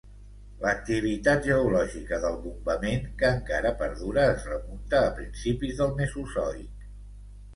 [0.61, 6.89] L'activitat geològica del bombament, que encara perdura, es remunta a principis del Mesozoic.